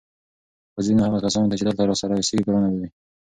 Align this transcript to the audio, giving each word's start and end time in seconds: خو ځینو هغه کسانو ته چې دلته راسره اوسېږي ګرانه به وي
خو 0.73 0.79
ځینو 0.87 1.01
هغه 1.07 1.19
کسانو 1.25 1.49
ته 1.49 1.55
چې 1.59 1.63
دلته 1.65 1.81
راسره 1.89 2.13
اوسېږي 2.17 2.43
ګرانه 2.47 2.67
به 2.71 2.77
وي 2.79 2.87